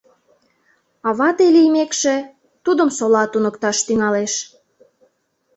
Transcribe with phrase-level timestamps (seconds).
[1.07, 2.15] А вате лиймекше...
[2.63, 4.33] тудым сола туныкташ тӱҥалеш.